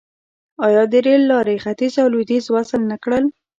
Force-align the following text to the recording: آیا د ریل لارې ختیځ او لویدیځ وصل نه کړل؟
آیا 0.67 0.83
د 0.91 0.93
ریل 1.05 1.23
لارې 1.31 1.55
ختیځ 1.63 1.93
او 2.01 2.07
لویدیځ 2.13 2.45
وصل 2.49 2.81
نه 2.91 2.97
کړل؟ 3.03 3.25